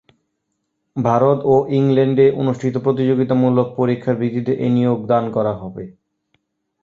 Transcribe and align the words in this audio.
ভারত 0.95 1.39
ও 1.45 1.55
ইংল্যান্ডে 1.71 2.25
অনুষ্ঠিত 2.41 2.75
প্রতিযোগিতামূলক 2.77 3.67
পরীক্ষার 3.75 4.15
ভিত্তিতে 4.15 4.53
এ 4.57 4.67
নিয়োগ 4.69 4.99
দান 5.07 5.23
করা 5.31 5.53
হবে। 5.53 5.83